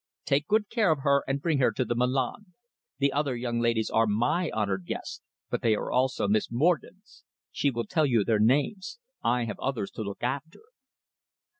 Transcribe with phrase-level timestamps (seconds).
[0.25, 2.55] Take good care of her and bring her to the Milan.
[2.97, 7.23] The other young ladies are my honoured guests, but they are also Miss Morgen's.
[7.51, 8.97] She will tell you their names.
[9.21, 10.61] I have others to look after."